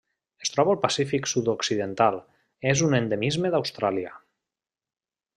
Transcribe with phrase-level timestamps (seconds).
[0.45, 2.17] Es troba al Pacífic sud-occidental:
[2.73, 4.15] és un endemisme d'Austràlia.